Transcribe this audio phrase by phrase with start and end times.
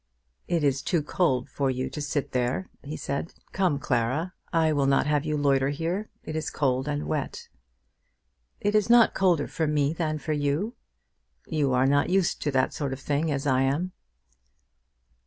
[0.47, 3.35] "It is too cold for you to sit there," he said.
[3.51, 6.09] "Come, Clara; I will not have you loiter here.
[6.23, 7.49] It is cold and wet."
[8.59, 10.73] "It is not colder for me than for you."
[11.45, 13.91] "You are not used to that sort of thing as I am."